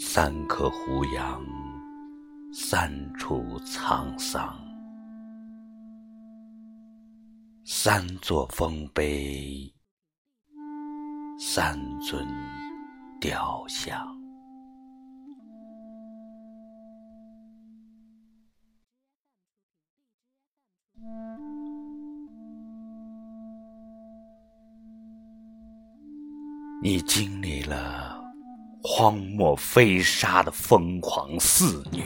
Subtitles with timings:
[0.00, 1.44] 三颗胡杨，
[2.52, 4.56] 三处沧桑，
[7.64, 9.74] 三座丰碑，
[11.38, 12.24] 三尊
[13.20, 14.06] 雕像。
[26.80, 28.17] 你经历了
[28.90, 32.02] 荒漠飞沙的疯狂肆虐，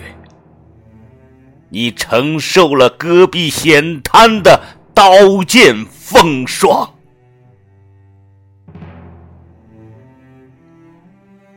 [1.70, 4.60] 你承受了戈壁险滩的
[4.92, 6.92] 刀剑风霜，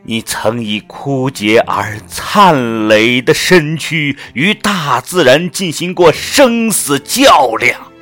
[0.04, 7.92] 你曾以枯竭而灿磊的身躯与大自然进行过生死较量。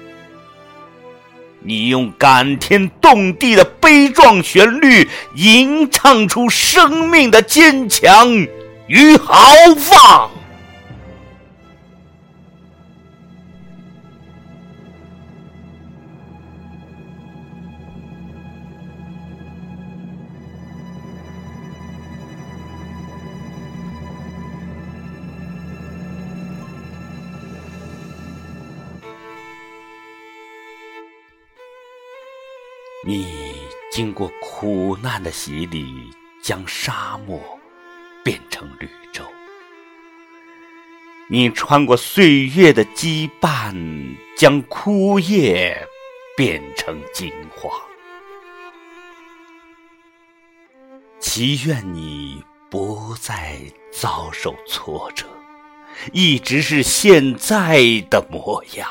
[1.67, 8.31] 你用感天动地的悲壮旋律，吟唱出生命的坚强
[8.87, 9.34] 与豪
[9.79, 10.31] 放。
[33.07, 33.55] 你
[33.93, 36.11] 经过苦难的洗礼，
[36.43, 37.39] 将沙漠
[38.25, 39.23] 变成绿洲；
[41.29, 45.87] 你穿过岁月的羁绊，将枯叶
[46.35, 47.70] 变成金黄。
[51.20, 53.61] 祈愿你不再
[53.93, 55.27] 遭受挫折，
[56.14, 58.89] 一直是现在的模样。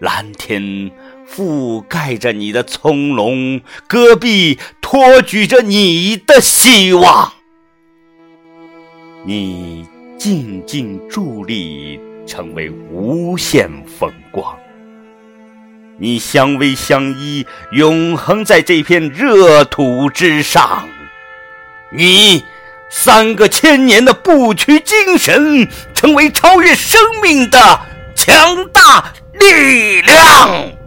[0.00, 0.90] 蓝天
[1.34, 7.32] 覆盖着你的葱茏，戈壁托举着你的希望。
[9.24, 9.86] 你
[10.18, 14.56] 静静伫立，成为无限风光。
[15.98, 20.88] 你相偎相依，永恒在这片热土之上。
[21.92, 22.44] 你
[22.88, 27.80] 三个千年的不屈精神，成为超越生命的
[28.16, 29.12] 强大。
[29.38, 30.79] 力量。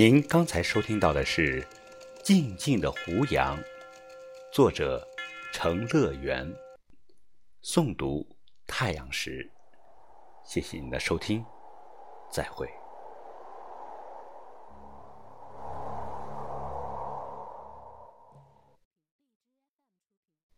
[0.00, 1.60] 您刚才收听到的是
[2.22, 3.58] 《静静的胡杨》，
[4.52, 5.04] 作者
[5.52, 6.48] 程乐园。
[7.64, 8.24] 诵读
[8.64, 9.50] 太阳石，
[10.44, 11.44] 谢谢您的收听，
[12.30, 12.68] 再会。